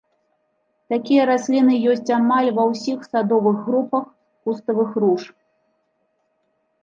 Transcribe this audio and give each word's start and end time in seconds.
Такія 0.91 1.25
расліны 1.31 1.73
ёсць 1.91 2.11
амаль 2.15 2.49
ва 2.57 2.63
ўсіх 2.71 2.99
садовых 3.11 3.57
групах 3.67 4.05
куставых 4.43 4.89
руж. 5.03 5.23